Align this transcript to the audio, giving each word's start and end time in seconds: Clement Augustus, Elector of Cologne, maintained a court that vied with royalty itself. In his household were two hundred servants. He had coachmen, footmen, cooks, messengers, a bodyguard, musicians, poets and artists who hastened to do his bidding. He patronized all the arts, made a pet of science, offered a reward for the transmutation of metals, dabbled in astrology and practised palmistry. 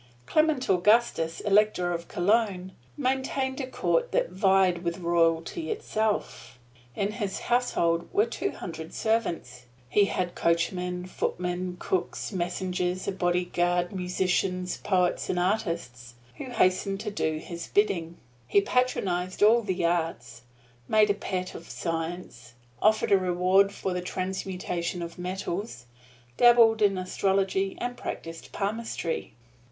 Clement 0.25 0.67
Augustus, 0.67 1.41
Elector 1.41 1.93
of 1.93 2.07
Cologne, 2.07 2.71
maintained 2.97 3.61
a 3.61 3.67
court 3.67 4.11
that 4.11 4.31
vied 4.31 4.79
with 4.79 4.97
royalty 4.97 5.69
itself. 5.69 6.57
In 6.95 7.11
his 7.11 7.41
household 7.41 8.11
were 8.11 8.25
two 8.25 8.49
hundred 8.49 8.95
servants. 8.95 9.67
He 9.89 10.05
had 10.05 10.33
coachmen, 10.33 11.05
footmen, 11.05 11.77
cooks, 11.79 12.31
messengers, 12.31 13.07
a 13.07 13.11
bodyguard, 13.11 13.93
musicians, 13.93 14.77
poets 14.77 15.29
and 15.29 15.37
artists 15.37 16.15
who 16.37 16.45
hastened 16.45 16.99
to 17.01 17.11
do 17.11 17.37
his 17.37 17.67
bidding. 17.67 18.17
He 18.47 18.59
patronized 18.59 19.43
all 19.43 19.61
the 19.61 19.85
arts, 19.85 20.41
made 20.87 21.11
a 21.11 21.13
pet 21.13 21.53
of 21.53 21.69
science, 21.69 22.55
offered 22.81 23.11
a 23.11 23.19
reward 23.19 23.71
for 23.71 23.93
the 23.93 24.01
transmutation 24.01 25.03
of 25.03 25.19
metals, 25.19 25.85
dabbled 26.37 26.81
in 26.81 26.97
astrology 26.97 27.77
and 27.79 27.95
practised 27.95 28.51
palmistry. 28.51 29.35